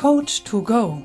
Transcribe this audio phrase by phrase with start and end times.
[0.00, 1.02] Coach to Go.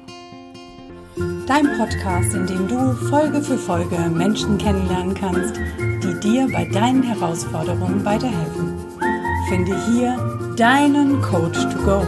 [1.45, 5.59] Dein Podcast, in dem du Folge für Folge Menschen kennenlernen kannst,
[6.01, 8.73] die dir bei deinen Herausforderungen weiterhelfen.
[9.49, 10.15] Finde hier
[10.55, 12.07] deinen Coach to Go.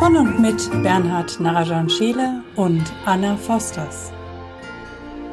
[0.00, 4.12] Von und mit Bernhard Narajan Scheele und Anna Fosters.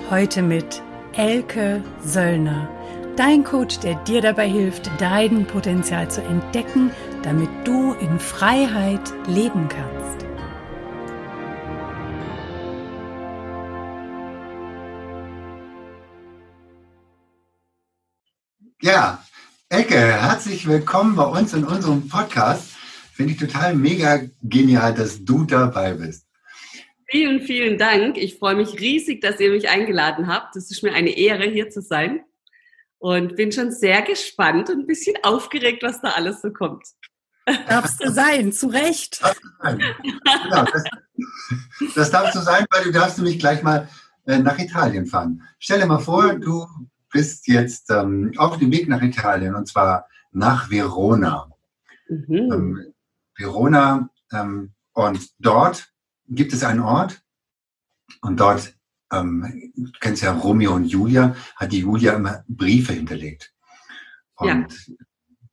[0.10, 2.70] Heute mit Elke Söllner
[3.18, 6.92] Dein Coach, der dir dabei hilft, dein Potenzial zu entdecken,
[7.24, 9.97] damit du in Freiheit leben kannst.
[20.48, 22.70] Herzlich willkommen bei uns in unserem Podcast.
[23.12, 26.26] Finde ich total mega genial, dass du dabei bist.
[27.10, 28.16] Vielen, vielen Dank.
[28.16, 30.56] Ich freue mich riesig, dass ihr mich eingeladen habt.
[30.56, 32.22] Es ist mir eine Ehre, hier zu sein
[32.98, 36.86] und bin schon sehr gespannt und ein bisschen aufgeregt, was da alles so kommt.
[37.68, 39.22] Darfst du sein, zu Recht.
[39.64, 40.84] Genau, das,
[41.94, 43.90] das darfst du sein, weil du darfst nämlich gleich mal
[44.26, 45.44] äh, nach Italien fahren.
[45.60, 46.66] Stell dir mal vor, du
[47.12, 51.50] bist jetzt ähm, auf dem Weg nach Italien und zwar nach Verona.
[52.10, 52.52] Mhm.
[52.52, 52.94] Ähm,
[53.36, 55.92] Verona ähm, und dort
[56.28, 57.22] gibt es einen Ort
[58.22, 58.78] und dort
[59.12, 63.54] ähm, du kennst ja Romeo und Julia, hat die Julia immer Briefe hinterlegt.
[64.36, 64.96] Und ja.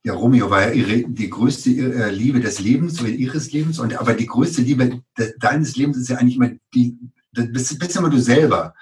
[0.05, 3.79] ja Romeo war ja ihre, die größte äh, Liebe des Lebens oder ihres Lebens.
[3.79, 6.99] Und aber die größte Liebe de, deines Lebens ist ja eigentlich immer die,
[7.33, 8.75] bist, bist immer du selber.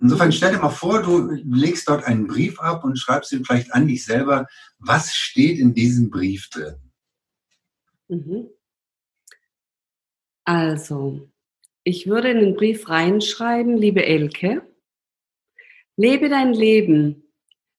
[0.00, 3.74] Insofern stell dir mal vor, du legst dort einen Brief ab und schreibst ihn vielleicht
[3.74, 4.46] an dich selber.
[4.78, 6.76] Was steht in diesem Brief drin?
[8.08, 8.48] Mhm.
[10.44, 11.28] Also,
[11.84, 14.62] ich würde in den Brief reinschreiben, liebe Elke,
[15.96, 17.22] lebe dein Leben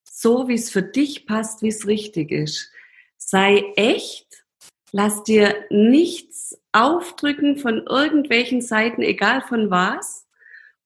[0.03, 2.71] so, wie es für dich passt, wie es richtig ist.
[3.17, 4.45] Sei echt,
[4.91, 10.20] lass dir nichts aufdrücken von irgendwelchen Seiten, egal von was.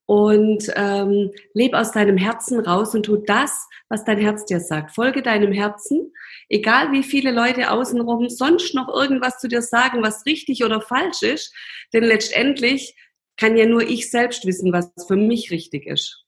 [0.08, 4.94] Und ähm, lebe aus deinem Herzen raus und tu das, was dein Herz dir sagt.
[4.94, 6.14] Folge deinem Herzen,
[6.48, 11.24] egal wie viele Leute außenrum sonst noch irgendwas zu dir sagen, was richtig oder falsch
[11.24, 11.54] ist.
[11.92, 12.96] Denn letztendlich
[13.38, 16.24] kann ja nur ich selbst wissen, was für mich richtig ist.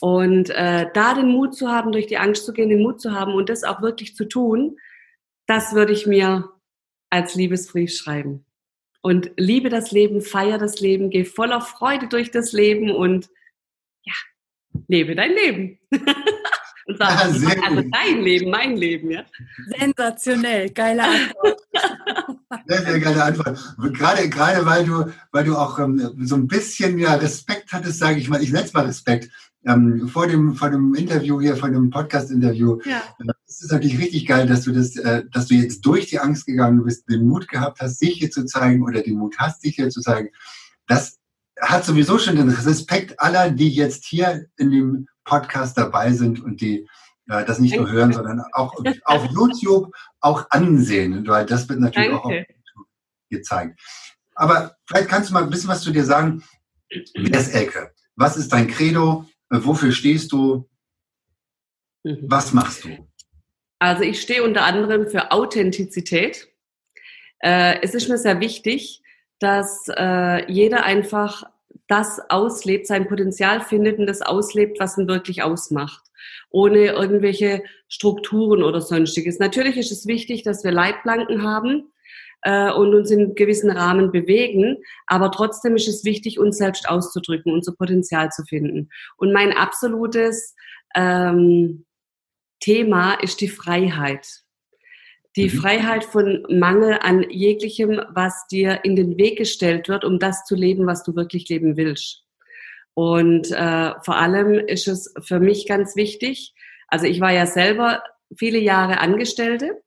[0.00, 3.12] Und äh, da den Mut zu haben, durch die Angst zu gehen, den Mut zu
[3.12, 4.76] haben und das auch wirklich zu tun,
[5.46, 6.50] das würde ich mir
[7.10, 8.44] als Liebesbrief schreiben.
[9.04, 13.28] Und liebe das Leben, feier das Leben, geh voller Freude durch das Leben und
[14.02, 14.14] ja,
[14.88, 15.78] lebe dein Leben.
[16.86, 19.24] Und sag, ja, sehr also dein Leben, mein Leben, ja.
[19.78, 21.60] Sensationell, geile Antwort.
[22.66, 23.58] Sehr, sehr geile Antwort.
[23.94, 28.18] Gerade, gerade weil du, weil du auch ähm, so ein bisschen ja, Respekt hattest, sage
[28.18, 29.30] ich mal, ich nenne es mal Respekt,
[29.66, 32.80] ähm, vor, dem, vor dem Interview hier, vor dem Podcast-Interview.
[32.84, 33.02] Ja.
[33.54, 36.18] Äh, es ist natürlich richtig geil, dass du das, äh, dass du jetzt durch die
[36.18, 39.62] Angst gegangen bist, den Mut gehabt hast, sich hier zu zeigen oder den Mut hast,
[39.62, 40.30] sich hier zu zeigen.
[40.86, 41.18] Das
[41.60, 46.60] hat sowieso schon den Respekt aller, die jetzt hier in dem Podcast dabei sind und
[46.60, 46.88] die
[47.28, 52.08] äh, das nicht nur hören, sondern auch auf YouTube auch ansehen, weil das wird natürlich
[52.08, 52.20] Danke.
[52.20, 52.86] auch auf YouTube
[53.30, 53.80] gezeigt.
[54.34, 56.42] Aber vielleicht kannst du mal ein bisschen was zu dir sagen.
[57.14, 57.92] Wer ist Elke?
[58.16, 59.26] Was ist dein Credo?
[59.48, 60.68] Wofür stehst du?
[62.02, 62.18] Mhm.
[62.22, 63.08] Was machst du?
[63.84, 66.48] Also ich stehe unter anderem für Authentizität.
[67.40, 69.02] Äh, es ist mir sehr wichtig,
[69.40, 71.42] dass äh, jeder einfach
[71.86, 76.02] das auslebt, sein Potenzial findet und das auslebt, was ihn wirklich ausmacht.
[76.48, 79.38] Ohne irgendwelche Strukturen oder sonstiges.
[79.38, 81.92] Natürlich ist es wichtig, dass wir Leitplanken haben
[82.40, 87.52] äh, und uns in gewissen Rahmen bewegen, aber trotzdem ist es wichtig, uns selbst auszudrücken,
[87.52, 88.88] unser Potenzial zu finden.
[89.18, 90.54] Und mein absolutes
[90.94, 91.84] ähm,
[92.64, 94.26] Thema ist die Freiheit.
[95.36, 95.58] Die mhm.
[95.58, 100.54] Freiheit von Mangel an jeglichem, was dir in den Weg gestellt wird, um das zu
[100.54, 102.22] leben, was du wirklich leben willst.
[102.94, 106.54] Und äh, vor allem ist es für mich ganz wichtig,
[106.88, 108.02] also ich war ja selber
[108.34, 109.82] viele Jahre Angestellte,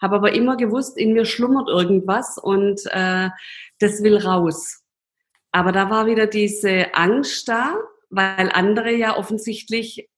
[0.00, 3.28] habe aber immer gewusst, in mir schlummert irgendwas und äh,
[3.80, 4.82] das will raus.
[5.52, 7.76] Aber da war wieder diese Angst da,
[8.08, 10.08] weil andere ja offensichtlich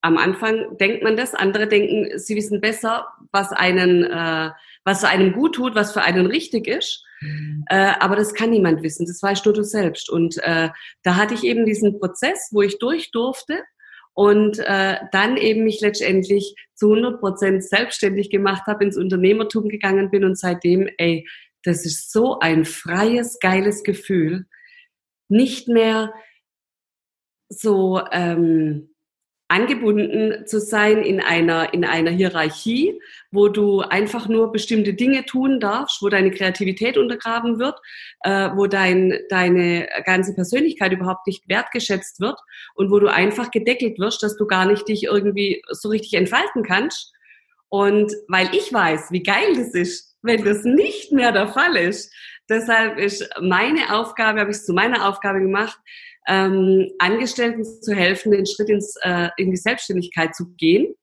[0.00, 4.50] am Anfang denkt man das, andere denken, sie wissen besser, was einen, äh,
[4.84, 7.04] was einem gut tut, was für einen richtig ist.
[7.20, 7.64] Mhm.
[7.68, 10.08] Äh, aber das kann niemand wissen, das weißt nur du selbst.
[10.08, 10.68] Und äh,
[11.02, 13.62] da hatte ich eben diesen Prozess, wo ich durch durfte
[14.14, 20.10] und äh, dann eben mich letztendlich zu 100 Prozent selbstständig gemacht habe, ins Unternehmertum gegangen
[20.10, 21.26] bin und seitdem, ey,
[21.64, 24.46] das ist so ein freies, geiles Gefühl.
[25.28, 26.12] Nicht mehr
[27.48, 28.94] so, ähm,
[29.48, 33.00] angebunden zu sein in einer, in einer Hierarchie,
[33.30, 37.78] wo du einfach nur bestimmte Dinge tun darfst, wo deine Kreativität untergraben wird,
[38.24, 42.38] äh, wo dein, deine ganze Persönlichkeit überhaupt nicht wertgeschätzt wird
[42.74, 46.62] und wo du einfach gedeckelt wirst, dass du gar nicht dich irgendwie so richtig entfalten
[46.62, 47.12] kannst.
[47.70, 52.12] Und weil ich weiß, wie geil das ist, wenn das nicht mehr der Fall ist,
[52.50, 55.78] deshalb ist meine Aufgabe, habe ich es zu meiner Aufgabe gemacht,
[56.28, 60.94] ähm, Angestellten zu helfen, den Schritt ins, äh, in die Selbstständigkeit zu gehen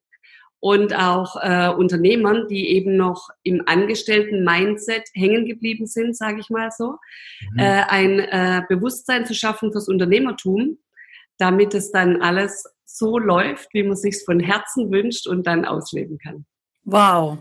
[0.60, 6.72] und auch äh, Unternehmern, die eben noch im Angestellten-Mindset hängen geblieben sind, sage ich mal
[6.72, 6.96] so,
[7.52, 7.60] mhm.
[7.60, 10.78] äh, ein äh, Bewusstsein zu schaffen fürs Unternehmertum,
[11.38, 16.18] damit es dann alles so läuft, wie man sich von Herzen wünscht und dann ausleben
[16.18, 16.46] kann.
[16.84, 17.40] Wow.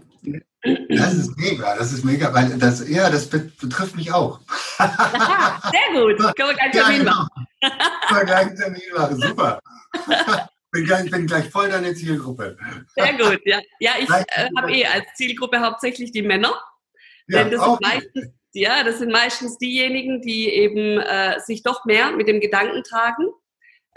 [0.89, 4.41] Das ist mega, das ist mega, weil das, ja, das betrifft mich auch.
[4.79, 6.19] Aha, sehr gut.
[6.37, 7.13] Können wir gleich Termin ja, genau.
[7.13, 7.47] machen.
[8.09, 9.61] Können wir gleich Termin machen, super.
[10.71, 12.57] Bin gleich, bin gleich voll deine Zielgruppe.
[12.97, 13.61] Sehr gut, ja.
[13.79, 16.53] Ja, ich äh, habe eh als Zielgruppe hauptsächlich die Männer.
[17.29, 21.85] Ja, denn das sind, meistens, ja, das sind meistens diejenigen, die eben äh, sich doch
[21.85, 23.29] mehr mit dem Gedanken tragen,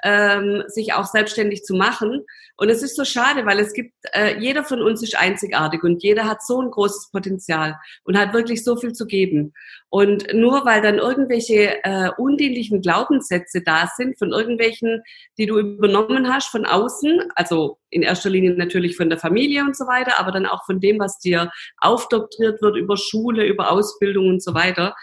[0.04, 2.26] ähm, sich auch selbstständig zu machen.
[2.56, 6.02] Und es ist so schade, weil es gibt, äh, jeder von uns ist einzigartig und
[6.02, 9.54] jeder hat so ein großes Potenzial und hat wirklich so viel zu geben.
[9.90, 15.04] Und nur weil dann irgendwelche äh, undienlichen Glaubenssätze da sind, von irgendwelchen,
[15.38, 19.78] die du übernommen hast von außen, also in erster Linie natürlich von der Familie und
[19.78, 24.28] so weiter, aber dann auch von dem, was dir aufdoktriert wird über Schule, über Ausbildung
[24.28, 24.96] und so weiter,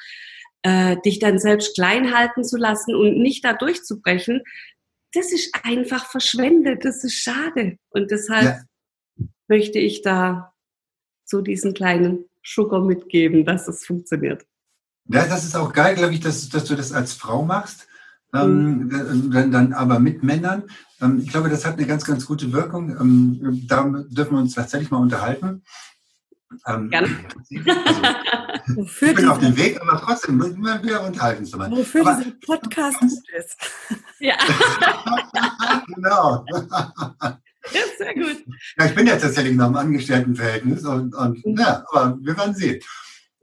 [0.65, 4.43] äh, dich dann selbst klein halten zu lassen und nicht da durchzubrechen,
[5.15, 7.79] das ist einfach verschwendet, das ist schade.
[7.91, 9.27] Und deshalb ja.
[9.49, 10.53] möchte ich da
[11.25, 14.45] so diesen kleinen Sugar mitgeben, dass es funktioniert.
[15.07, 17.87] Ja, das ist auch geil, glaube ich, dass, dass du das als Frau machst.
[18.33, 19.31] Ähm, mhm.
[19.31, 20.65] dann, dann aber mit Männern.
[21.01, 22.91] Ähm, ich glaube, das hat eine ganz, ganz gute Wirkung.
[22.91, 25.63] Ähm, da dürfen wir uns tatsächlich mal unterhalten.
[26.67, 27.09] Ähm, Gerne.
[27.67, 28.03] Also,
[28.69, 31.71] Wofür ich bin auf dem Weg, aber trotzdem, wir unterhalten uns mal.
[31.71, 33.57] Wofür aber, dieser Podcast gut ist.
[34.19, 34.37] Ja.
[35.95, 36.45] genau.
[37.73, 38.45] Ja, sehr gut.
[38.79, 41.57] Ja, ich bin ja tatsächlich noch im Angestelltenverhältnis und, und mhm.
[41.59, 42.83] ja, aber wir werden sehen.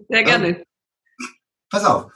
[0.10, 0.48] Sehr gerne.
[0.48, 0.64] Ähm,
[1.70, 2.12] pass auf.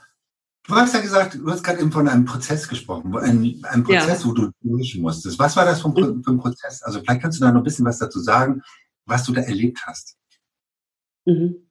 [0.66, 4.22] Du hast ja gesagt, du hast gerade eben von einem Prozess gesprochen, ein, ein Prozess,
[4.22, 4.28] ja.
[4.28, 5.38] wo du durch musstest.
[5.38, 6.82] Was war das für ein, für ein Prozess?
[6.82, 8.62] Also vielleicht kannst du da noch ein bisschen was dazu sagen,
[9.04, 10.16] was du da erlebt hast.
[11.24, 11.68] Mhm.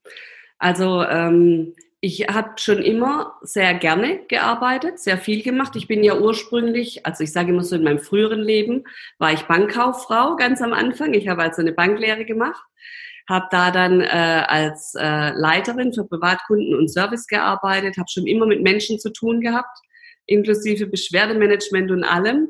[0.57, 1.74] Also ähm,
[2.06, 5.75] ich habe schon immer sehr gerne gearbeitet, sehr viel gemacht.
[5.75, 8.84] Ich bin ja ursprünglich, also ich sage immer so in meinem früheren Leben,
[9.18, 11.16] war ich Bankkauffrau ganz am Anfang.
[11.16, 12.63] Ich habe also eine Banklehre gemacht,
[13.28, 18.46] habe da dann äh, als äh, Leiterin für Privatkunden und Service gearbeitet, habe schon immer
[18.46, 19.75] mit Menschen zu tun gehabt,
[20.28, 22.50] inklusive Beschwerdemanagement und allem.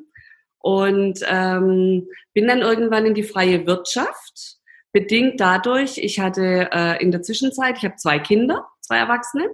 [0.59, 4.54] Und ähm, bin dann irgendwann in die freie Wirtschaft
[4.95, 9.49] bedingt dadurch, ich hatte äh, in der Zwischenzeit, ich habe zwei Kinder, zwei Erwachsene.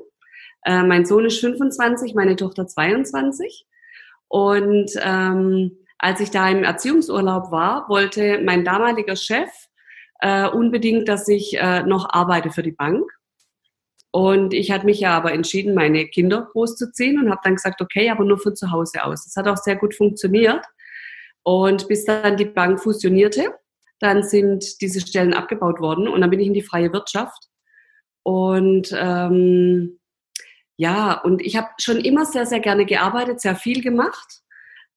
[0.64, 3.66] Äh, mein Sohn ist 25, meine Tochter 22.
[4.28, 9.50] Und ähm, als ich da im Erziehungsurlaub war, wollte mein damaliger Chef
[10.20, 13.10] äh, unbedingt, dass ich äh, noch arbeite für die Bank.
[14.12, 18.12] Und ich hatte mich ja aber entschieden, meine Kinder großzuziehen und habe dann gesagt, okay,
[18.12, 19.26] aber nur von zu Hause aus.
[19.26, 20.64] Das hat auch sehr gut funktioniert.
[21.42, 23.56] Und bis dann die Bank fusionierte,
[24.02, 27.48] dann sind diese Stellen abgebaut worden und dann bin ich in die freie Wirtschaft.
[28.24, 30.00] Und ähm,
[30.78, 34.42] ja, und ich habe schon immer sehr, sehr gerne gearbeitet, sehr viel gemacht,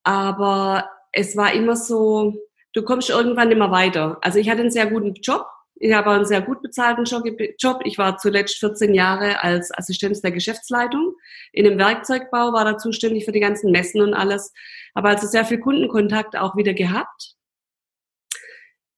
[0.02, 2.34] aber es war immer so,
[2.72, 4.18] du kommst irgendwann immer weiter.
[4.22, 7.80] Also ich hatte einen sehr guten Job, ich habe einen sehr gut bezahlten Job.
[7.84, 11.14] Ich war zuletzt 14 Jahre als Assistenz der Geschäftsleitung
[11.52, 14.52] in einem Werkzeugbau, war da zuständig für die ganzen Messen und alles.
[14.94, 17.33] Aber also sehr viel Kundenkontakt auch wieder gehabt.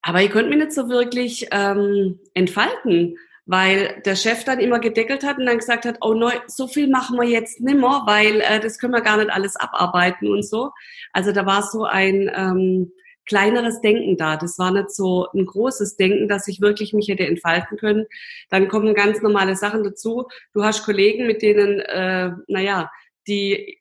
[0.07, 5.25] Aber ich konnte mich nicht so wirklich ähm, entfalten, weil der Chef dann immer gedeckelt
[5.25, 8.61] hat und dann gesagt hat, oh neu, so viel machen wir jetzt nimmer, weil äh,
[8.61, 10.71] das können wir gar nicht alles abarbeiten und so.
[11.13, 12.93] Also da war so ein ähm,
[13.29, 14.37] kleineres Denken da.
[14.37, 18.07] Das war nicht so ein großes Denken, dass ich wirklich mich hätte entfalten können.
[18.49, 20.29] Dann kommen ganz normale Sachen dazu.
[20.53, 22.93] Du hast Kollegen, mit denen, äh, naja,
[23.27, 23.81] die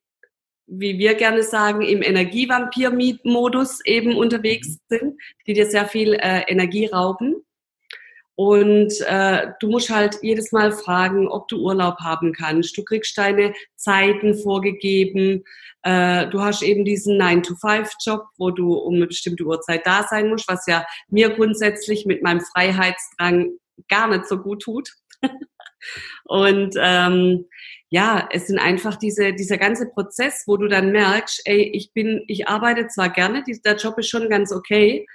[0.67, 4.98] wie wir gerne sagen, im Energievampir-Modus eben unterwegs mhm.
[4.98, 7.36] sind, die dir sehr viel äh, Energie rauben.
[8.38, 12.77] Und äh, du musst halt jedes Mal fragen, ob du Urlaub haben kannst.
[12.77, 15.45] Du kriegst deine Zeiten vorgegeben.
[15.84, 20.50] Äh, du hast eben diesen 9-to-5-Job, wo du um eine bestimmte Uhrzeit da sein musst,
[20.50, 23.51] was ja mir grundsätzlich mit meinem Freiheitsdrang
[23.88, 24.89] gar nicht so gut tut.
[26.23, 27.45] Und ähm,
[27.89, 32.23] ja, es sind einfach diese, dieser ganze Prozess, wo du dann merkst, ey, ich bin,
[32.27, 35.05] ich arbeite zwar gerne, der Job ist schon ganz okay,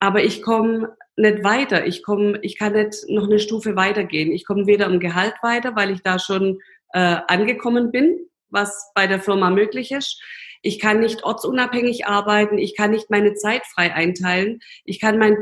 [0.00, 1.86] aber ich komme nicht weiter.
[1.86, 4.32] Ich komme, ich kann nicht noch eine Stufe weitergehen.
[4.32, 6.60] Ich komme weder im Gehalt weiter, weil ich da schon
[6.92, 8.18] äh, angekommen bin,
[8.50, 10.22] was bei der Firma möglich ist.
[10.62, 12.58] Ich kann nicht ortsunabhängig arbeiten.
[12.58, 14.60] Ich kann nicht meine Zeit frei einteilen.
[14.84, 15.38] Ich kann mein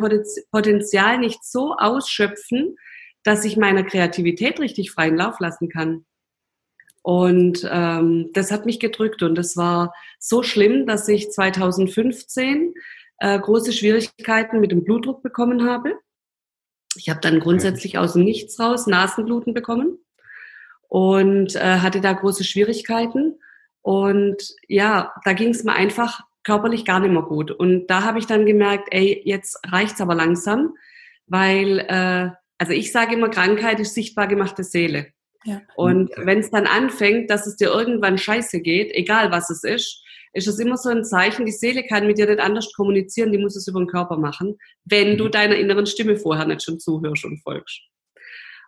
[0.51, 2.77] Potenzial nicht so ausschöpfen,
[3.27, 6.05] dass ich meiner Kreativität richtig freien Lauf lassen kann.
[7.03, 12.75] Und ähm, das hat mich gedrückt und das war so schlimm, dass ich 2015
[13.19, 15.99] äh, große Schwierigkeiten mit dem Blutdruck bekommen habe.
[16.97, 19.99] Ich habe dann grundsätzlich aus dem Nichts raus Nasenbluten bekommen
[20.89, 23.39] und äh, hatte da große Schwierigkeiten.
[23.83, 27.51] Und ja, da ging es mir einfach körperlich gar nicht mehr gut.
[27.51, 30.75] Und da habe ich dann gemerkt, ey, jetzt reicht's aber langsam,
[31.27, 35.09] weil, äh, also ich sage immer, Krankheit ist sichtbar gemachte Seele.
[35.45, 35.63] Ja.
[35.77, 40.03] Und wenn es dann anfängt, dass es dir irgendwann scheiße geht, egal was es ist,
[40.33, 43.39] ist es immer so ein Zeichen, die Seele kann mit dir nicht anders kommunizieren, die
[43.39, 45.31] muss es über den Körper machen, wenn du mhm.
[45.31, 47.81] deiner inneren Stimme vorher nicht schon zuhörst und folgst.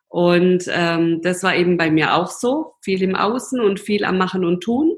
[0.08, 4.16] Und ähm, das war eben bei mir auch so, viel im Außen und viel am
[4.16, 4.96] Machen und Tun.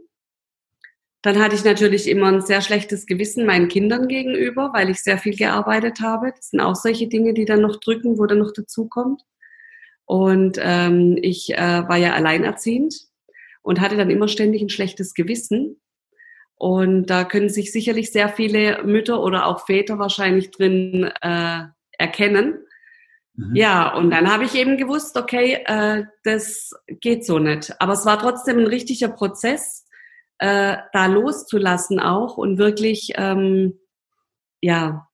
[1.23, 5.19] Dann hatte ich natürlich immer ein sehr schlechtes Gewissen meinen Kindern gegenüber, weil ich sehr
[5.19, 6.33] viel gearbeitet habe.
[6.35, 9.23] Das sind auch solche Dinge, die dann noch drücken, wo dann noch dazukommt.
[10.07, 12.95] Und ähm, ich äh, war ja alleinerziehend
[13.63, 15.81] und hatte dann immer ständig ein schlechtes Gewissen,
[16.61, 21.63] und da können sich sicherlich sehr viele Mütter oder auch Väter wahrscheinlich drin äh,
[21.93, 22.59] erkennen.
[23.33, 23.57] Mhm.
[23.57, 27.81] Ja, und dann habe ich eben gewusst, okay, äh, das geht so nicht.
[27.81, 29.80] Aber es war trotzdem ein richtiger Prozess,
[30.41, 33.79] äh, da loszulassen auch und wirklich, ähm,
[34.63, 35.07] ja,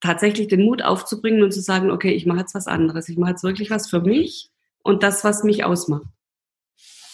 [0.00, 3.08] tatsächlich den Mut aufzubringen und zu sagen, okay, ich mache jetzt was anderes.
[3.08, 4.50] Ich mache jetzt wirklich was für mich
[4.82, 6.06] und das, was mich ausmacht.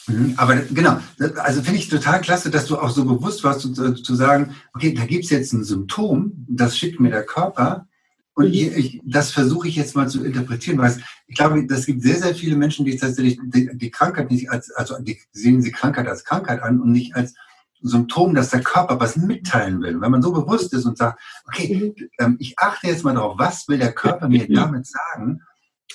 [0.06, 0.98] Mhm, aber genau,
[1.36, 4.94] also finde ich total klasse, dass du auch so bewusst warst, zu, zu sagen, okay,
[4.94, 7.86] da gibt es jetzt ein Symptom, das schickt mir der Körper
[8.34, 8.52] und mhm.
[8.52, 10.96] ich, ich, das versuche ich jetzt mal zu interpretieren, weil
[11.26, 14.70] ich glaube, es gibt sehr, sehr viele Menschen, die tatsächlich die, die Krankheit nicht als,
[14.72, 17.34] also die sehen sie Krankheit als Krankheit an und nicht als
[17.82, 20.00] Symptom, dass der Körper was mitteilen will.
[20.00, 22.08] Wenn man so bewusst ist und sagt, okay, mhm.
[22.18, 24.54] ähm, ich achte jetzt mal darauf, was will der Körper mir mhm.
[24.54, 25.42] damit sagen,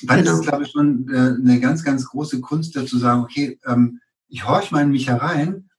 [0.03, 0.34] dann genau.
[0.34, 3.60] ist es, glaube ich, schon äh, eine ganz, ganz große Kunst, da zu sagen, okay,
[3.65, 5.70] ähm, ich horche mal in mich herein,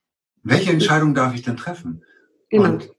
[0.42, 2.02] welche Entscheidung darf ich denn treffen?
[2.48, 2.64] Genau.
[2.64, 2.90] Und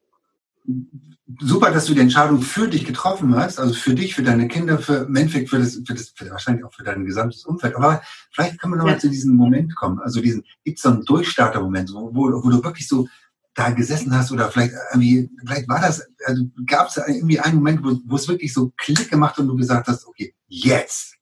[1.37, 4.79] super, dass du die Entscheidung für dich getroffen hast, also für dich, für deine Kinder,
[4.79, 7.75] für Endeffekt für das, für das für wahrscheinlich auch für dein gesamtes Umfeld.
[7.75, 8.99] Aber vielleicht können wir nochmal ja.
[8.99, 9.99] zu diesem Moment kommen.
[9.99, 13.07] Also diesen, gibt es so einen Durchstarter-Moment, wo, wo, wo du wirklich so
[13.53, 17.83] da gesessen hast oder vielleicht irgendwie, vielleicht war das, also gab es irgendwie einen Moment,
[17.83, 21.15] wo, wo es wirklich so Klick gemacht und du gesagt hast, okay, jetzt.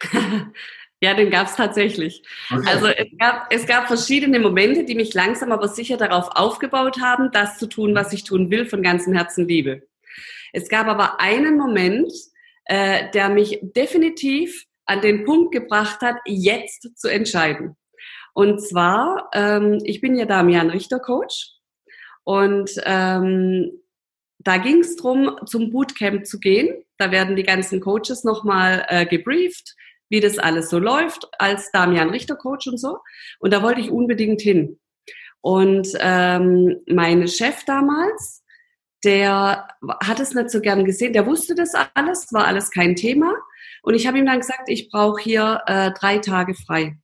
[1.04, 2.22] ja, den gab es tatsächlich.
[2.50, 2.66] Okay.
[2.66, 7.30] Also es gab, es gab verschiedene Momente, die mich langsam aber sicher darauf aufgebaut haben,
[7.30, 9.82] das zu tun, was ich tun will, von ganzem Herzen liebe.
[10.52, 12.10] Es gab aber einen Moment,
[12.64, 17.76] äh, der mich definitiv an den Punkt gebracht hat, jetzt zu entscheiden.
[18.32, 21.50] Und zwar, ähm, ich bin ja Damian Richter Coach
[22.24, 23.72] und ähm,
[24.38, 26.84] da ging es darum, zum Bootcamp zu gehen.
[26.98, 29.74] Da werden die ganzen Coaches nochmal äh, gebrieft,
[30.14, 32.98] wie das alles so läuft, als Damian Richter Coach und so.
[33.40, 34.78] Und da wollte ich unbedingt hin.
[35.40, 38.44] Und ähm, mein Chef damals,
[39.02, 39.66] der
[40.04, 43.34] hat es nicht so gern gesehen, der wusste das alles, war alles kein Thema.
[43.82, 46.96] Und ich habe ihm dann gesagt, ich brauche hier äh, drei Tage frei.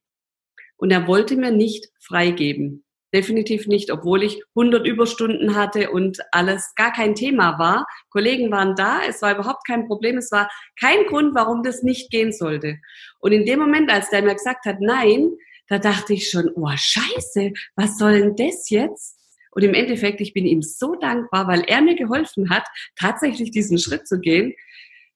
[0.76, 2.84] Und er wollte mir nicht freigeben.
[3.12, 7.86] Definitiv nicht, obwohl ich 100 Überstunden hatte und alles gar kein Thema war.
[8.10, 10.48] Kollegen waren da, es war überhaupt kein Problem, es war
[10.78, 12.78] kein Grund, warum das nicht gehen sollte.
[13.18, 15.32] Und in dem Moment, als der mir gesagt hat, nein,
[15.66, 19.18] da dachte ich schon, oh scheiße, was soll denn das jetzt?
[19.52, 23.78] Und im Endeffekt, ich bin ihm so dankbar, weil er mir geholfen hat, tatsächlich diesen
[23.78, 24.54] Schritt zu gehen.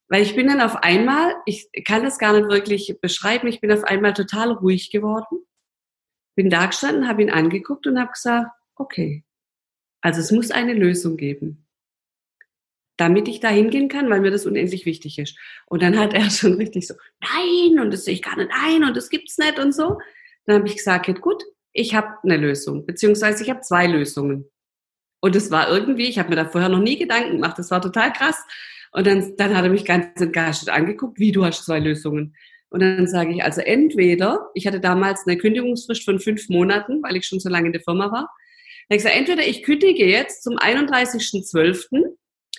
[0.08, 3.70] Weil ich bin dann auf einmal, ich kann das gar nicht wirklich beschreiben, ich bin
[3.70, 5.44] auf einmal total ruhig geworden
[6.34, 9.24] bin da gestanden, habe ihn angeguckt und habe gesagt, okay,
[10.00, 11.66] also es muss eine Lösung geben,
[12.96, 15.38] damit ich da hingehen kann, weil mir das unendlich wichtig ist.
[15.66, 18.84] Und dann hat er schon richtig so, nein, und das sehe ich gar nicht ein
[18.84, 19.98] und das gibt's nicht und so.
[20.46, 24.50] Dann habe ich gesagt, gut, ich habe eine Lösung, beziehungsweise ich habe zwei Lösungen.
[25.20, 27.80] Und es war irgendwie, ich habe mir da vorher noch nie Gedanken gemacht, das war
[27.80, 28.36] total krass.
[28.92, 32.36] Und dann, dann hat er mich ganz entgeistert angeguckt, wie du hast zwei Lösungen.
[32.74, 37.14] Und dann sage ich also entweder, ich hatte damals eine Kündigungsfrist von fünf Monaten, weil
[37.14, 38.22] ich schon so lange in der Firma war.
[38.88, 42.16] Dann habe ich gesagt, entweder ich kündige jetzt zum 31.12.,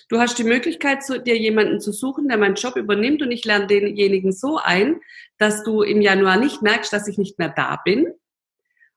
[0.08, 3.66] Du hast die Möglichkeit, dir jemanden zu suchen, der meinen Job übernimmt und ich lerne
[3.66, 5.00] denjenigen so ein,
[5.36, 8.06] dass du im Januar nicht merkst, dass ich nicht mehr da bin.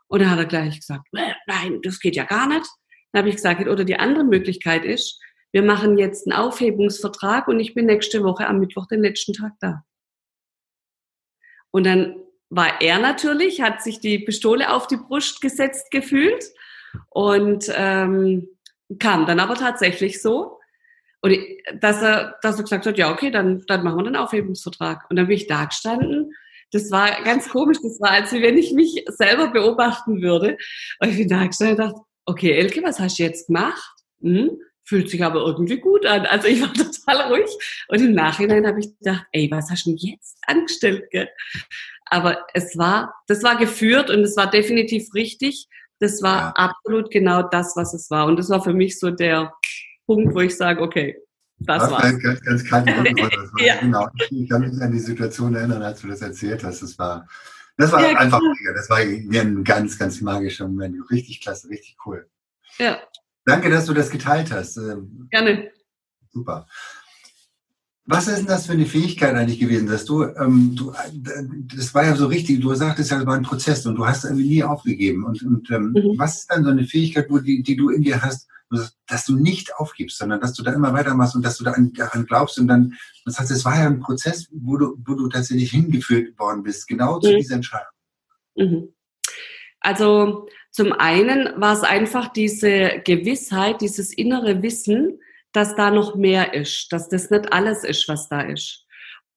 [0.08, 2.70] Und dann hat er gleich gesagt, nein, das geht ja gar nicht.
[3.12, 5.20] Dann habe ich gesagt, oder die andere Möglichkeit ist,
[5.52, 9.54] wir machen jetzt einen Aufhebungsvertrag und ich bin nächste Woche am Mittwoch den letzten Tag
[9.60, 9.84] da.
[11.72, 12.16] Und dann
[12.50, 16.44] war er natürlich, hat sich die Pistole auf die Brust gesetzt gefühlt
[17.10, 18.50] und ähm,
[18.98, 20.58] kam dann aber tatsächlich so.
[21.22, 24.16] Und ich, dass er, dass er gesagt hat, ja, okay, dann, dann machen wir den
[24.16, 25.06] Aufhebungsvertrag.
[25.10, 26.34] Und dann bin ich da gestanden.
[26.72, 27.78] Das war ganz komisch.
[27.84, 30.58] Das war, als wenn ich mich selber beobachten würde.
[31.00, 33.94] Und ich bin da gestanden und dachte, okay, Elke, was hast du jetzt gemacht?
[34.22, 34.60] Hm?
[34.90, 36.26] Fühlt sich aber irgendwie gut an.
[36.26, 37.50] Also ich war total ruhig.
[37.90, 41.04] Und im Nachhinein habe ich gedacht, ey, was hast du denn jetzt angestellt?
[41.12, 41.30] Gell?
[42.06, 45.68] Aber es war, das war geführt und es war definitiv richtig.
[46.00, 46.54] Das war ja.
[46.56, 48.26] absolut genau das, was es war.
[48.26, 49.54] Und das war für mich so der
[50.08, 51.22] Punkt, wo ich sage, okay,
[51.60, 52.88] das war ganz, ganz, ganz kalt
[53.60, 53.76] ja.
[53.82, 54.08] Genau.
[54.32, 56.82] Ich kann mich an die Situation erinnern, als du das erzählt hast.
[56.82, 57.28] Das war,
[57.78, 58.56] das war ja, einfach, cool.
[58.74, 60.96] das war mir ein ganz, ganz magischer Moment.
[61.12, 62.28] Richtig klasse, richtig cool.
[62.80, 62.98] Ja.
[63.46, 64.78] Danke, dass du das geteilt hast.
[64.78, 65.72] Ähm, Gerne.
[66.32, 66.68] Super.
[68.06, 70.94] Was ist denn das für eine Fähigkeit eigentlich gewesen, dass du, ähm, du
[71.76, 74.24] das war ja so richtig, du sagtest ja, es war ein Prozess und du hast
[74.24, 75.26] irgendwie nie aufgegeben.
[75.26, 76.18] Und, und ähm, mhm.
[76.18, 78.48] was ist dann so eine Fähigkeit, wo die, die du in dir hast,
[79.08, 82.26] dass du nicht aufgibst, sondern dass du da immer weitermachst und dass du daran, daran
[82.26, 85.72] glaubst und dann, das heißt, es war ja ein Prozess, wo du, wo du tatsächlich
[85.72, 87.22] hingeführt worden bist, genau mhm.
[87.22, 87.94] zu dieser Entscheidung.
[88.56, 88.94] Mhm.
[89.82, 95.20] Also zum einen war es einfach diese Gewissheit, dieses innere Wissen,
[95.52, 98.86] dass da noch mehr ist, dass das nicht alles ist, was da ist.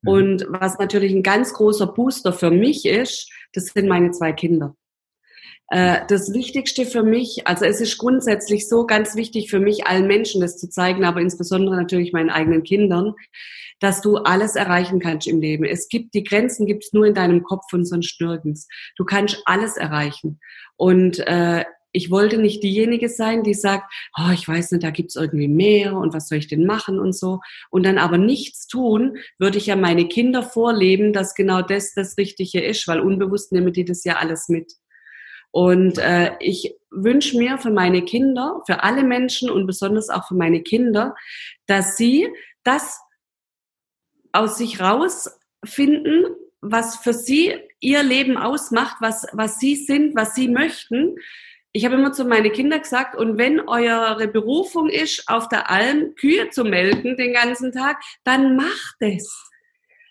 [0.02, 0.08] Mhm.
[0.08, 4.76] Und was natürlich ein ganz großer Booster für mich ist, das sind meine zwei Kinder.
[5.68, 10.06] Äh, das Wichtigste für mich, also es ist grundsätzlich so ganz wichtig für mich, allen
[10.06, 13.14] Menschen das zu zeigen, aber insbesondere natürlich meinen eigenen Kindern,
[13.82, 15.64] dass du alles erreichen kannst im Leben.
[15.64, 18.68] Es gibt, die Grenzen gibt es nur in deinem Kopf und sonst nirgends.
[18.96, 20.38] Du kannst alles erreichen.
[20.76, 25.16] Und äh, ich wollte nicht diejenige sein, die sagt, oh, ich weiß nicht, da gibt's
[25.16, 27.40] irgendwie mehr und was soll ich denn machen und so.
[27.70, 32.16] Und dann aber nichts tun, würde ich ja meine Kinder vorleben, dass genau das das
[32.16, 34.72] Richtige ist, weil unbewusst nehmen die das ja alles mit.
[35.50, 40.34] Und äh, ich wünsche mir für meine Kinder, für alle Menschen und besonders auch für
[40.34, 41.14] meine Kinder,
[41.66, 42.28] dass sie
[42.64, 43.00] das
[44.32, 46.26] aus sich rausfinden,
[46.60, 51.16] was für sie ihr Leben ausmacht, was, was sie sind, was sie möchten
[51.75, 56.14] ich habe immer zu meinen Kindern gesagt, und wenn eure Berufung ist, auf der Alm
[56.16, 59.50] Kühe zu melken den ganzen Tag, dann macht es.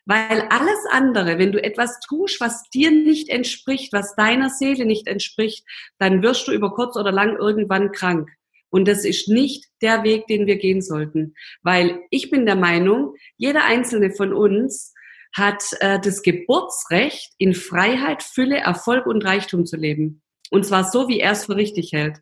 [0.05, 5.07] Weil alles andere, wenn du etwas tust, was dir nicht entspricht, was deiner Seele nicht
[5.07, 5.63] entspricht,
[5.99, 8.29] dann wirst du über kurz oder lang irgendwann krank.
[8.71, 11.35] Und das ist nicht der Weg, den wir gehen sollten.
[11.61, 14.93] Weil ich bin der Meinung, jeder einzelne von uns
[15.35, 20.21] hat äh, das Geburtsrecht, in Freiheit, Fülle, Erfolg und Reichtum zu leben.
[20.49, 22.19] Und zwar so, wie er es für richtig hält.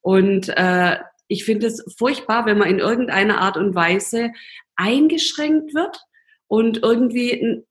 [0.00, 4.32] Und äh, ich finde es furchtbar, wenn man in irgendeiner Art und Weise
[4.76, 5.98] eingeschränkt wird
[6.46, 7.64] und irgendwie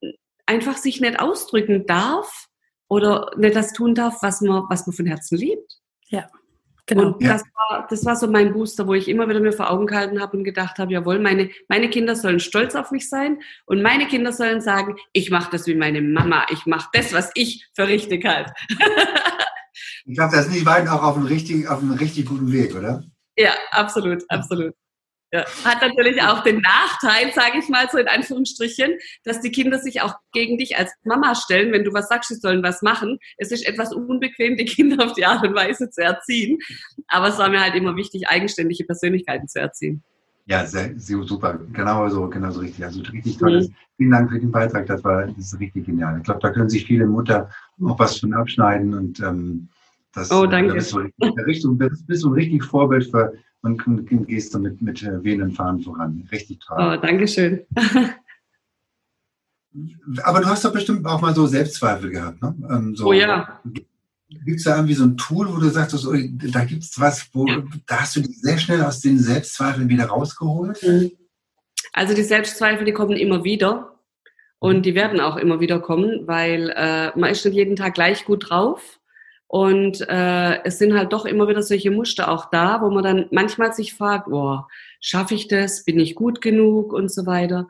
[0.45, 2.47] einfach sich nicht ausdrücken darf
[2.87, 5.79] oder nicht das tun darf, was man, was man von Herzen liebt.
[6.07, 6.29] Ja.
[6.91, 7.13] Genau.
[7.13, 9.87] Und das, war, das war so mein Booster, wo ich immer wieder mir vor Augen
[9.87, 13.81] gehalten habe und gedacht habe, jawohl, meine, meine Kinder sollen stolz auf mich sein und
[13.81, 17.69] meine Kinder sollen sagen, ich mache das wie meine Mama, ich mache das, was ich
[17.73, 18.53] für richtig halte.
[20.05, 22.75] Ich glaube, da sind die beiden auch auf einem richtig, auf einem richtig guten Weg,
[22.75, 23.03] oder?
[23.37, 24.73] Ja, absolut, absolut.
[25.33, 25.45] Ja.
[25.63, 30.01] Hat natürlich auch den Nachteil, sage ich mal so in Anführungsstrichen, dass die Kinder sich
[30.01, 33.17] auch gegen dich als Mama stellen, wenn du was sagst, sie sollen was machen.
[33.37, 36.57] Es ist etwas unbequem, die Kinder auf die Art und Weise zu erziehen.
[37.07, 40.03] Aber es war mir halt immer wichtig, eigenständige Persönlichkeiten zu erziehen.
[40.47, 41.59] Ja, sehr, sehr super.
[41.71, 42.83] Genau so, genau so richtig.
[42.83, 43.61] Also richtig toll.
[43.61, 43.75] Mhm.
[43.95, 44.85] Vielen Dank für den Beitrag.
[44.87, 46.17] Das war das ist richtig genial.
[46.17, 47.49] Ich glaube, da können sich viele Mutter
[47.85, 49.69] auch was von abschneiden und ähm,
[50.13, 50.69] das, oh, danke.
[50.69, 50.99] Da bist du,
[51.45, 55.51] Richtung, bist du ein richtig Vorbild für und, und gehst du mit, mit äh, wehenden
[55.51, 56.27] Fahnen voran.
[56.31, 56.77] Richtig toll.
[56.79, 57.65] Oh, danke schön.
[60.23, 62.53] Aber du hast doch bestimmt auch mal so Selbstzweifel gehabt, ne?
[62.69, 63.61] Ähm, so, oh ja.
[64.45, 67.29] Gibt es da irgendwie so ein Tool, wo du sagst, so, da gibt es was,
[67.33, 67.63] wo ja.
[67.85, 70.81] da hast du dich sehr schnell aus den Selbstzweifeln wieder rausgeholt?
[70.83, 71.11] Mhm.
[71.93, 73.99] Also die Selbstzweifel, die kommen immer wieder
[74.59, 78.23] und die werden auch immer wieder kommen, weil äh, man ist nicht jeden Tag gleich
[78.25, 79.00] gut drauf.
[79.51, 83.25] Und äh, es sind halt doch immer wieder solche Muster auch da, wo man dann
[83.31, 84.69] manchmal sich fragt, boah,
[85.01, 85.83] schaffe ich das?
[85.83, 86.93] Bin ich gut genug?
[86.93, 87.67] Und so weiter.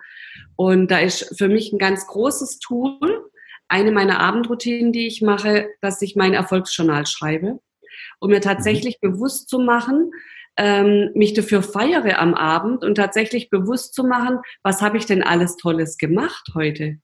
[0.56, 3.26] Und da ist für mich ein ganz großes Tool,
[3.68, 7.60] eine meiner Abendroutinen, die ich mache, dass ich mein Erfolgsjournal schreibe,
[8.20, 9.14] um mir tatsächlich mhm.
[9.14, 10.12] bewusst zu machen,
[10.58, 15.24] ähm, mich dafür feiere am Abend und tatsächlich bewusst zu machen, was habe ich denn
[15.24, 17.00] alles Tolles gemacht heute?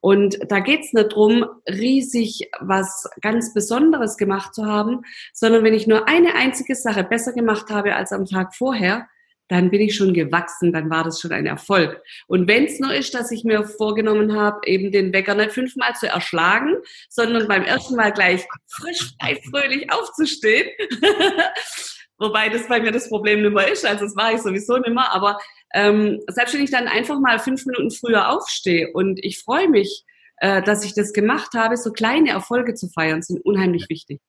[0.00, 5.86] Und da geht's nicht drum, riesig was ganz Besonderes gemacht zu haben, sondern wenn ich
[5.86, 9.06] nur eine einzige Sache besser gemacht habe als am Tag vorher,
[9.52, 12.00] dann bin ich schon gewachsen, dann war das schon ein Erfolg.
[12.26, 15.94] Und wenn es nur ist, dass ich mir vorgenommen habe, eben den Wecker nicht fünfmal
[15.94, 16.76] zu erschlagen,
[17.10, 19.12] sondern beim ersten Mal gleich frisch,
[19.50, 20.70] fröhlich aufzustehen.
[22.18, 24.94] Wobei das bei mir das Problem nicht mehr ist, also das war ich sowieso nicht
[24.94, 25.12] mehr.
[25.12, 25.38] Aber
[25.74, 30.04] ähm, selbst wenn ich dann einfach mal fünf Minuten früher aufstehe und ich freue mich,
[30.36, 34.20] äh, dass ich das gemacht habe, so kleine Erfolge zu feiern, sind unheimlich wichtig.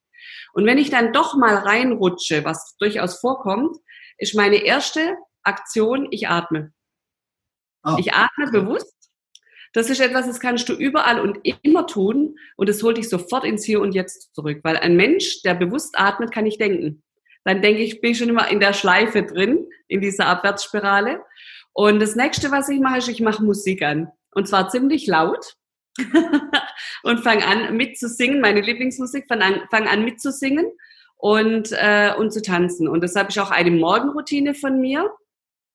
[0.52, 3.76] Und wenn ich dann doch mal reinrutsche, was durchaus vorkommt,
[4.18, 6.72] ist meine erste Aktion, ich atme.
[7.84, 7.96] Oh.
[7.98, 8.94] Ich atme bewusst.
[9.74, 13.44] Das ist etwas, das kannst du überall und immer tun und es holt dich sofort
[13.44, 17.02] ins Hier und Jetzt zurück, weil ein Mensch, der bewusst atmet, kann nicht denken.
[17.44, 21.22] Dann denke ich, bin ich schon immer in der Schleife drin, in dieser Abwärtsspirale.
[21.72, 24.08] Und das nächste, was ich mache, ist, ich mache Musik an.
[24.32, 25.56] Und zwar ziemlich laut.
[27.04, 30.66] und fange an mitzusingen, meine Lieblingsmusik, fange an, fang an mitzusingen
[31.16, 32.88] und, äh, und zu tanzen.
[32.88, 35.10] Und das habe ich auch eine Morgenroutine von mir.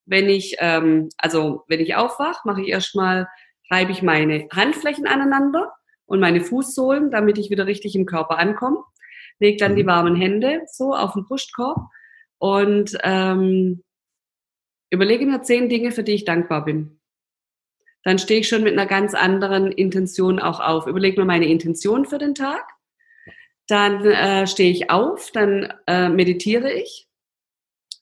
[0.06, 3.28] Wenn ich, ähm, also wenn ich aufwache, mache ich erstmal,
[3.70, 5.72] reibe ich meine Handflächen aneinander
[6.06, 8.84] und meine Fußsohlen, damit ich wieder richtig im Körper ankomme.
[9.40, 9.88] Leg dann die mhm.
[9.88, 11.80] warmen Hände so auf den Brustkorb
[12.38, 13.84] und ähm,
[14.90, 17.00] überlege mir zehn Dinge, für die ich dankbar bin.
[18.04, 20.88] Dann stehe ich schon mit einer ganz anderen Intention auch auf.
[20.88, 22.66] Überlege mir meine Intention für den Tag
[23.70, 27.08] dann äh, stehe ich auf, dann äh, meditiere ich.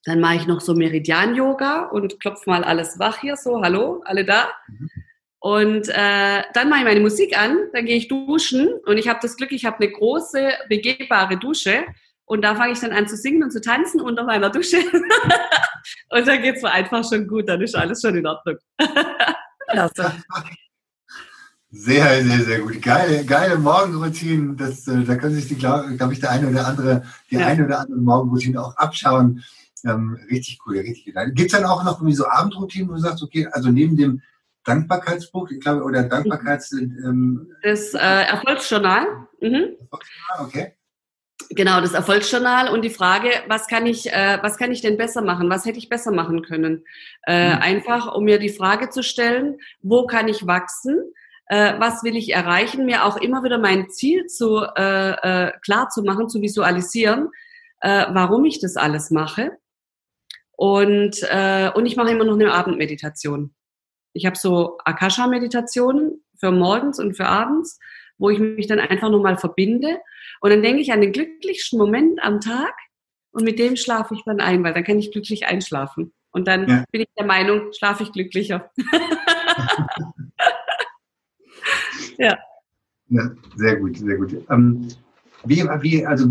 [0.05, 4.23] Dann mache ich noch so Meridian-Yoga und klopfe mal alles wach hier, so, hallo, alle
[4.23, 4.47] da.
[4.69, 4.89] Mhm.
[5.47, 9.19] Und äh, dann mache ich meine Musik an, dann gehe ich duschen und ich habe
[9.21, 11.85] das Glück, ich habe eine große, begehbare Dusche
[12.25, 14.75] und da fange ich dann an zu singen und zu tanzen unter meiner Dusche.
[16.09, 18.57] und dann geht es mir einfach schon gut, dann ist alles schon in Ordnung.
[19.69, 20.11] Klasse.
[21.69, 22.81] Sehr, sehr, sehr gut.
[22.81, 24.57] Geile, geile Morgenroutinen.
[24.57, 27.47] Das, äh, da können sich, die, glaube glaub ich, der eine oder andere, die ja.
[27.47, 29.45] eine oder andere Morgenroutine auch abschauen.
[29.85, 31.13] Ähm, richtig cool, richtig gut.
[31.35, 34.21] Gibt es dann auch noch irgendwie so Abendroutinen, wo du sagst, okay, also neben dem
[34.67, 36.71] Dankbarkeitsbuch, ich glaube, oder Dankbarkeits...
[36.73, 39.05] Ähm, das äh, Erfolgsjournal.
[39.41, 39.77] Mhm.
[40.39, 40.73] Okay.
[41.49, 45.21] Genau, das Erfolgsjournal und die Frage, was kann ich, äh, was kann ich denn besser
[45.21, 45.49] machen?
[45.49, 46.83] Was hätte ich besser machen können?
[47.25, 47.61] Äh, mhm.
[47.61, 51.13] Einfach, um mir die Frage zu stellen, wo kann ich wachsen?
[51.47, 55.11] äh, was will ich erreichen, mir auch immer wieder mein Ziel zu äh,
[55.47, 57.29] äh, klar zu machen, zu visualisieren,
[57.81, 59.51] äh, warum ich das alles mache.
[60.51, 63.53] Und, äh, und ich mache immer noch eine Abendmeditation.
[64.17, 67.79] Ich habe so Akasha-Meditationen für morgens und für abends,
[68.17, 69.99] wo ich mich dann einfach nochmal verbinde.
[70.41, 72.73] Und dann denke ich an den glücklichsten Moment am Tag
[73.31, 76.13] und mit dem schlafe ich dann ein, weil dann kann ich glücklich einschlafen.
[76.31, 76.83] Und dann ja.
[76.91, 78.71] bin ich der Meinung, schlafe ich glücklicher.
[82.17, 82.37] Ja.
[83.09, 83.31] ja.
[83.55, 84.35] Sehr gut, sehr gut.
[84.49, 84.87] Ähm,
[85.47, 86.27] wie, wie, also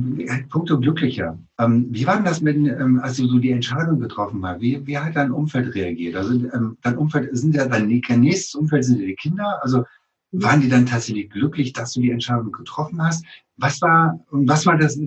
[0.49, 1.39] punkto glücklicher.
[1.59, 4.61] Ähm, wie war denn das, mit, ähm, als du so die Entscheidung getroffen hast?
[4.61, 6.17] Wie, wie hat dein Umfeld reagiert?
[6.17, 9.59] Also ähm, dein Umfeld sind ja dein nächstes Umfeld sind ja die Kinder.
[9.63, 9.85] Also
[10.33, 13.25] waren die dann tatsächlich glücklich, dass du die Entscheidung getroffen hast?
[13.57, 14.99] Was war, was war das,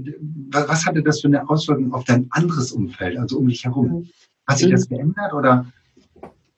[0.49, 4.07] was, was hatte das für eine Auswirkung auf dein anderes Umfeld, also um dich herum?
[4.47, 5.65] Hat sich das geändert oder?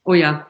[0.04, 0.48] Oh ja,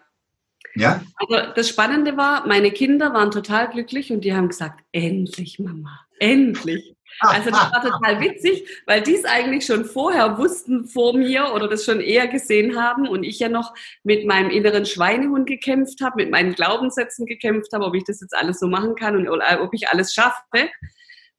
[0.76, 1.02] ja?
[1.16, 6.00] Also das Spannende war, meine Kinder waren total glücklich und die haben gesagt, endlich Mama,
[6.20, 6.96] endlich.
[7.20, 11.68] Also das war total witzig, weil die es eigentlich schon vorher wussten vor mir oder
[11.68, 16.24] das schon eher gesehen haben und ich ja noch mit meinem inneren Schweinehund gekämpft habe,
[16.24, 19.74] mit meinen Glaubenssätzen gekämpft habe, ob ich das jetzt alles so machen kann und ob
[19.74, 20.70] ich alles schaffe.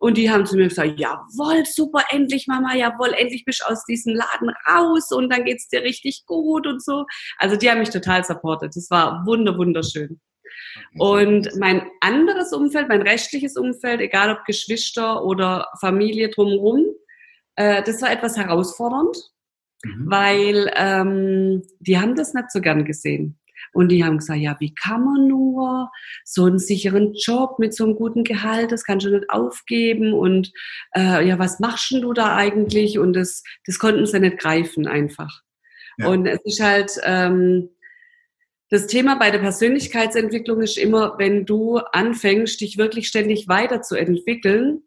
[0.02, 3.84] Und die haben zu mir gesagt, jawohl, super, endlich Mama, jawohl, endlich bist du aus
[3.84, 7.06] diesem Laden raus und dann geht's dir richtig gut und so.
[7.38, 8.74] Also die haben mich total supportet.
[8.74, 10.20] Das war wunder, wunderschön.
[10.98, 16.84] Und mein anderes Umfeld, mein rechtliches Umfeld, egal ob Geschwister oder Familie drumherum,
[17.54, 19.16] äh, das war etwas herausfordernd,
[19.84, 20.10] mhm.
[20.10, 23.38] weil ähm, die haben das nicht so gern gesehen.
[23.72, 25.90] Und die haben gesagt, ja, wie kann man nur
[26.24, 30.52] so einen sicheren Job mit so einem guten Gehalt, das kannst du nicht aufgeben und
[30.94, 32.98] äh, ja, was machst du da eigentlich?
[32.98, 35.42] Und das, das konnten sie nicht greifen einfach.
[35.98, 36.08] Ja.
[36.08, 37.70] Und es ist halt, ähm,
[38.70, 44.82] das Thema bei der Persönlichkeitsentwicklung ist immer, wenn du anfängst, dich wirklich ständig weiterzuentwickeln,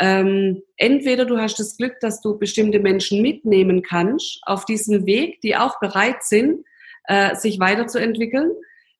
[0.00, 5.40] ähm, entweder du hast das Glück, dass du bestimmte Menschen mitnehmen kannst auf diesem Weg,
[5.40, 6.64] die auch bereit sind,
[7.08, 8.52] äh, sich weiterzuentwickeln.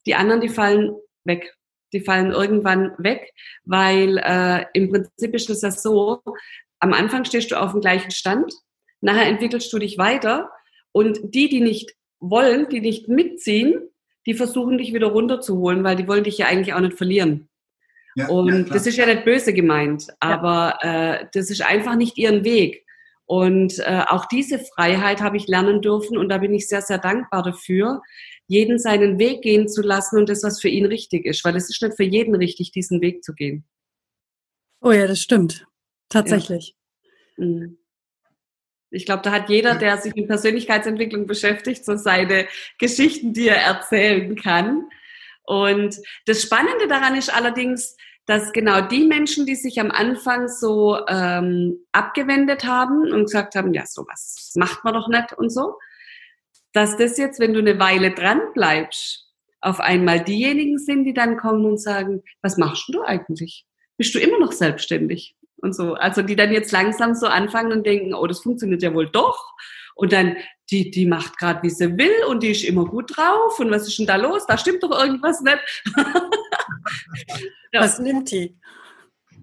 [0.05, 1.55] Die anderen, die fallen weg.
[1.95, 3.33] Die fallen irgendwann weg,
[3.65, 6.21] weil äh, im Prinzip ist es ja so,
[6.81, 8.53] am Anfang stehst du auf dem gleichen Stand,
[9.01, 10.51] nachher entwickelst du dich weiter,
[10.93, 13.81] Und die, die nicht wollen, die nicht mitziehen,
[14.27, 17.49] die versuchen dich wieder runterzuholen, weil die wollen dich ja eigentlich auch nicht verlieren.
[18.17, 21.15] Ja, und ja, das ist ja nicht böse gemeint, aber ja.
[21.15, 22.85] äh, das ist einfach nicht ihren Weg.
[23.29, 26.97] Und äh, auch diese Freiheit habe ich lernen dürfen und da bin ich sehr, sehr
[26.97, 28.01] dankbar dafür,
[28.47, 31.69] jeden seinen Weg gehen zu lassen und das, was für ihn richtig ist, weil es
[31.69, 33.67] ist nicht für jeden richtig, diesen Weg zu gehen.
[34.81, 35.67] Oh ja, das stimmt.
[36.09, 36.75] Tatsächlich.
[37.37, 37.77] Mhm.
[38.91, 43.61] Ich glaube, da hat jeder, der sich mit Persönlichkeitsentwicklung beschäftigt, so seine Geschichten, die er
[43.61, 44.89] erzählen kann.
[45.43, 47.95] Und das Spannende daran ist allerdings,
[48.29, 53.73] dass genau die Menschen, die sich am Anfang so ähm, abgewendet haben und gesagt haben,
[53.75, 55.79] ja, sowas macht man doch nicht und so,
[56.73, 61.37] dass das jetzt, wenn du eine Weile dran bleibst, auf einmal diejenigen sind, die dann
[61.37, 63.67] kommen und sagen, was machst du eigentlich?
[63.97, 65.35] Bist du immer noch selbstständig?
[65.61, 65.95] und so.
[65.95, 69.53] Also die dann jetzt langsam so anfangen und denken, oh, das funktioniert ja wohl doch.
[69.95, 70.37] Und dann,
[70.71, 73.59] die, die macht gerade, wie sie will und die ist immer gut drauf.
[73.59, 74.47] Und was ist denn da los?
[74.47, 75.59] Da stimmt doch irgendwas nicht.
[77.73, 77.81] ja.
[77.81, 78.57] Was nimmt die?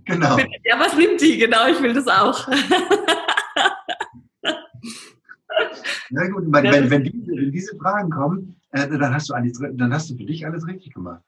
[0.06, 0.38] Genau.
[0.64, 1.38] Ja, was nimmt die?
[1.38, 2.48] Genau, ich will das auch.
[6.12, 9.60] Na gut, wenn, wenn, wenn, diese, wenn diese Fragen kommen, äh, dann, hast du alles,
[9.74, 11.22] dann hast du für dich alles richtig gemacht.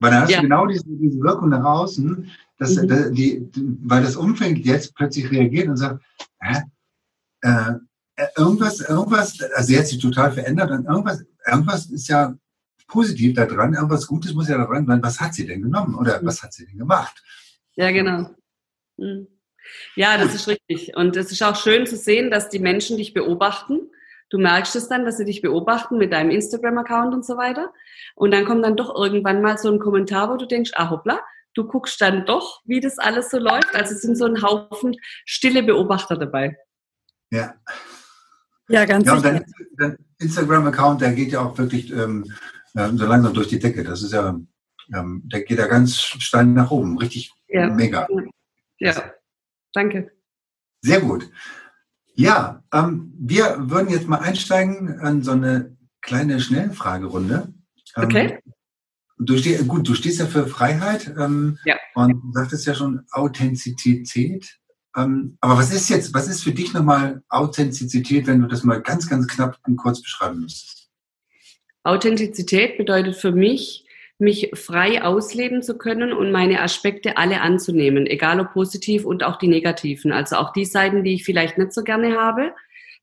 [0.00, 0.38] Weil dann hast ja.
[0.38, 3.14] du genau diese, diese Wirkung nach außen, dass, mhm.
[3.14, 3.48] die,
[3.82, 6.02] weil das Umfeld jetzt plötzlich reagiert und sagt,
[6.40, 6.62] hä?
[7.42, 7.74] Äh,
[8.36, 12.34] irgendwas, irgendwas, also sie hat sich total verändert und irgendwas, irgendwas ist ja
[12.90, 15.02] positiv da dran, irgendwas Gutes muss ja da dran sein.
[15.02, 16.26] Was hat sie denn genommen oder mhm.
[16.26, 17.22] was hat sie denn gemacht?
[17.76, 18.30] Ja, genau.
[18.96, 19.28] Mhm.
[19.94, 20.96] Ja, das ist richtig.
[20.96, 23.90] Und es ist auch schön zu sehen, dass die Menschen dich beobachten
[24.30, 27.72] Du merkst es dann, dass sie dich beobachten mit deinem Instagram-Account und so weiter.
[28.14, 31.20] Und dann kommt dann doch irgendwann mal so ein Kommentar, wo du denkst, ah hoppla,
[31.54, 33.74] du guckst dann doch, wie das alles so läuft.
[33.74, 36.56] Also es sind so ein Haufen stille Beobachter dabei.
[37.30, 37.54] Ja.
[38.68, 39.44] Ja, ganz ja, sicher.
[39.76, 42.32] Dein, Instagram-Account, der geht ja auch wirklich ähm,
[42.76, 43.84] ähm, so langsam durch die Decke.
[43.84, 44.38] Das ist ja,
[44.94, 46.98] ähm, der geht ja ganz steil nach oben.
[46.98, 47.68] Richtig ja.
[47.68, 48.06] mega.
[48.78, 49.12] Ja,
[49.72, 50.12] danke.
[50.82, 51.30] Sehr gut.
[52.14, 57.52] Ja, ähm, wir würden jetzt mal einsteigen an so eine kleine Schnellfragerunde.
[57.96, 58.38] Ähm, okay.
[59.18, 61.76] Du steh, gut, du stehst ja für Freiheit ähm, ja.
[61.94, 64.58] und du sagtest ja schon Authentizität.
[64.96, 68.80] Ähm, aber was ist jetzt, was ist für dich nochmal Authentizität, wenn du das mal
[68.80, 70.79] ganz, ganz knapp und kurz beschreiben müsstest?
[71.82, 73.86] Authentizität bedeutet für mich,
[74.18, 79.36] mich frei ausleben zu können und meine Aspekte alle anzunehmen, egal ob positiv und auch
[79.36, 80.12] die negativen.
[80.12, 82.52] Also auch die Seiten, die ich vielleicht nicht so gerne habe,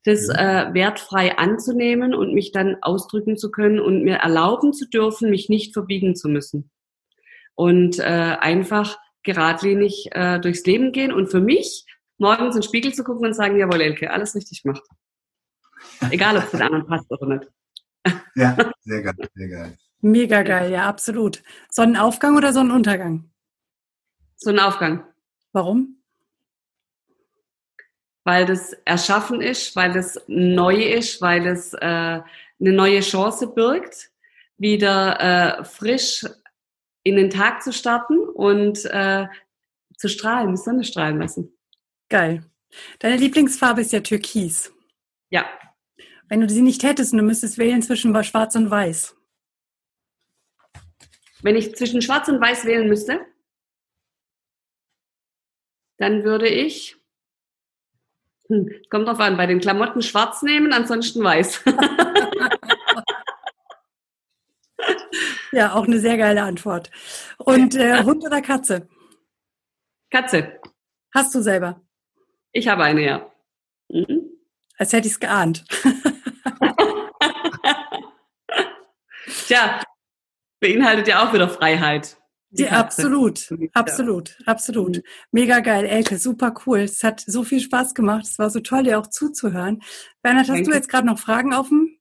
[0.04, 5.32] das äh, wertfrei anzunehmen und mich dann ausdrücken zu können und mir erlauben zu dürfen,
[5.32, 6.70] mich nicht verbiegen zu müssen.
[7.56, 11.86] Und äh, einfach geradlinig äh, durchs Leben gehen und für mich
[12.20, 14.84] morgens in den Spiegel zu gucken und sagen, jawohl, Elke, alles richtig gemacht.
[16.12, 17.52] Egal, ob es den anderen passt oder nicht.
[18.38, 19.78] Ja, sehr geil, sehr geil.
[20.02, 21.42] Mega geil, ja, absolut.
[21.72, 23.32] Sonnenaufgang oder Sonnenuntergang?
[24.36, 25.06] Sonnenaufgang.
[25.54, 26.04] Warum?
[28.24, 32.24] Weil das erschaffen ist, weil das neu ist, weil es äh, eine
[32.60, 34.12] neue Chance birgt,
[34.58, 35.20] wieder
[35.60, 36.24] äh, frisch
[37.02, 39.26] in den Tag zu starten und äh,
[39.98, 41.58] zu strahlen, die Sonne strahlen lassen.
[42.10, 42.44] Geil.
[43.00, 44.72] Deine Lieblingsfarbe ist ja Türkis.
[45.32, 45.46] Ja.
[46.30, 49.16] Wenn du sie nicht hättest und du müsstest wählen zwischen Schwarz und Weiß.
[51.42, 53.26] Wenn ich zwischen Schwarz und Weiß wählen müsste,
[55.98, 56.98] dann würde ich,
[58.48, 61.64] hm, kommt drauf an, bei den Klamotten schwarz nehmen, ansonsten weiß.
[65.52, 66.90] ja, auch eine sehr geile Antwort.
[67.38, 68.88] Und äh, Hund oder Katze?
[70.10, 70.60] Katze.
[71.14, 71.82] Hast du selber?
[72.52, 73.32] Ich habe eine, ja.
[73.90, 74.32] Mhm.
[74.78, 75.66] Als hätte ich es geahnt.
[79.48, 79.82] Tja,
[80.60, 82.18] beinhaltet ja auch wieder Freiheit.
[82.50, 84.98] Ja, absolut, absolut, absolut.
[84.98, 85.04] Mhm.
[85.32, 86.80] Mega geil, Elke, super cool.
[86.80, 88.26] Es hat so viel Spaß gemacht.
[88.26, 89.82] Es war so toll, dir auch zuzuhören.
[90.22, 90.70] Bernhard, hast Danke.
[90.70, 91.98] du jetzt gerade noch Fragen offen?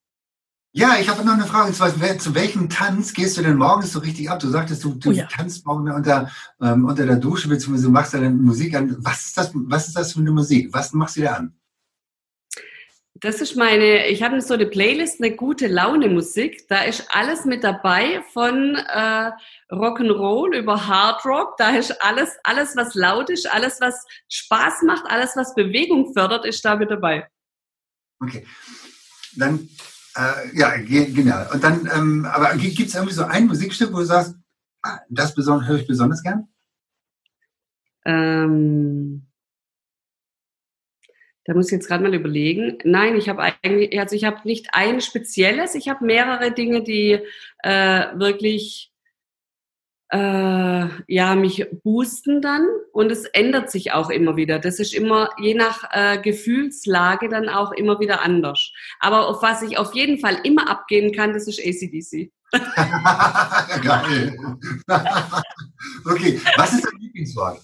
[0.73, 1.69] Ja, ich habe noch eine Frage.
[1.69, 4.41] Und zwar, zu welchem Tanz gehst du denn morgens so richtig ab?
[4.41, 5.27] Du sagtest, du, du oh ja.
[5.27, 6.29] tanzt morgen unter,
[6.61, 8.97] ähm, unter der Dusche, beziehungsweise du machst deine Musik an.
[9.01, 10.69] Was ist, das, was ist das für eine Musik?
[10.73, 11.56] Was machst du da an?
[13.21, 16.69] Das ist meine, ich habe so eine Playlist, eine gute Laune Musik.
[16.69, 19.31] Da ist alles mit dabei, von äh,
[19.71, 21.57] Rock'n'Roll über Hard Rock.
[21.57, 26.45] Da ist alles, alles was laut ist, alles was Spaß macht, alles was Bewegung fördert,
[26.45, 27.27] ist da mit dabei.
[28.21, 28.47] Okay,
[29.37, 29.69] dann
[30.17, 31.53] äh, ja genau.
[31.53, 34.35] Und dann, ähm, aber gibt es irgendwie so ein Musikstück, wo du sagst,
[34.83, 36.49] ah, das höre ich besonders gern?
[38.05, 39.26] Ähm
[41.47, 42.79] Da muss ich jetzt gerade mal überlegen.
[42.83, 47.21] Nein, ich habe eigentlich, also ich habe nicht ein spezielles, ich habe mehrere Dinge, die
[47.63, 48.91] äh, wirklich
[50.11, 54.59] äh, ja mich boosten dann und es ändert sich auch immer wieder.
[54.59, 58.73] Das ist immer je nach äh, Gefühlslage dann auch immer wieder anders.
[58.99, 62.33] Aber auf was ich auf jeden Fall immer abgehen kann, das ist ACDC.
[63.85, 64.37] Geil.
[66.05, 67.61] okay, was ist dein Lieblingswort?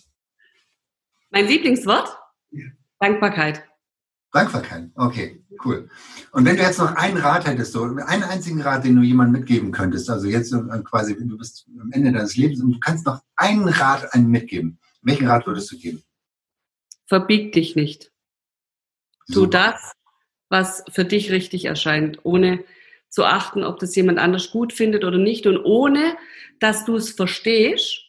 [1.31, 2.17] Mein Lieblingswort?
[2.51, 2.67] Ja.
[3.01, 3.65] Dankbarkeit.
[4.33, 5.91] Dankbarkeit, okay, cool.
[6.33, 9.41] Und wenn du jetzt noch einen Rat hättest, so einen einzigen Rat, den du jemandem
[9.41, 13.21] mitgeben könntest, also jetzt quasi, du bist am Ende deines Lebens und du kannst noch
[13.37, 14.79] einen Rat einem mitgeben.
[15.03, 16.03] Welchen Rat würdest du geben?
[17.07, 18.11] Verbieg dich nicht.
[19.33, 19.93] Tu das,
[20.49, 22.65] was für dich richtig erscheint, ohne
[23.11, 26.17] zu achten, ob das jemand anders gut findet oder nicht und ohne,
[26.59, 28.01] dass du es verstehst,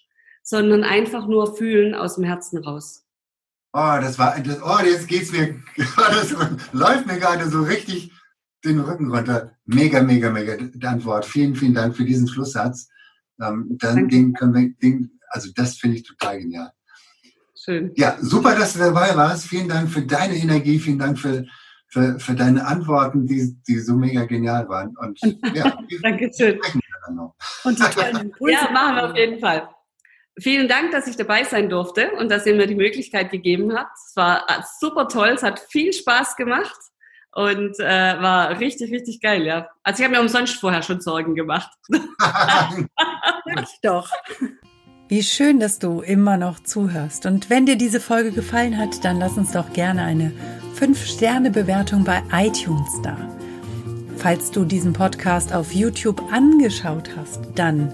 [0.42, 3.03] sondern einfach nur fühlen aus dem Herzen raus.
[3.76, 5.56] Oh, das war, das, oh, jetzt geht's mir,
[5.98, 6.36] das
[6.72, 8.12] läuft mir gerade so richtig
[8.64, 9.52] den Rücken runter.
[9.66, 10.56] Mega, mega, mega
[10.88, 11.26] Antwort.
[11.26, 12.88] Vielen, vielen Dank für diesen Schlusssatz.
[13.42, 16.72] Ähm, dann, den können wir, den, also das finde ich total genial.
[17.56, 17.92] Schön.
[17.96, 19.48] Ja, super, dass du dabei warst.
[19.48, 21.46] Vielen Dank für deine Energie, vielen Dank für,
[21.88, 24.96] für, für deine Antworten, die, die so mega genial waren.
[24.98, 25.20] Und
[25.56, 26.60] ja, Dankeschön.
[27.64, 28.54] Und die tollen Impulse.
[28.54, 29.68] Ja, machen wir auf jeden Fall.
[30.40, 33.96] Vielen Dank, dass ich dabei sein durfte und dass ihr mir die Möglichkeit gegeben habt.
[34.08, 36.76] Es war äh, super toll, es hat viel Spaß gemacht
[37.34, 39.68] und äh, war richtig, richtig geil, ja.
[39.84, 41.72] Also ich habe mir umsonst vorher schon Sorgen gemacht.
[43.84, 44.10] Doch.
[45.08, 47.28] Wie schön, dass du immer noch zuhörst.
[47.28, 50.32] Und wenn dir diese Folge gefallen hat, dann lass uns doch gerne eine
[50.80, 53.16] 5-Sterne-Bewertung bei iTunes da.
[54.18, 57.94] Falls du diesen Podcast auf YouTube angeschaut hast, dann